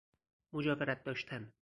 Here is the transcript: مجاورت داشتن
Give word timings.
مجاورت 0.53 1.03
داشتن 1.03 1.49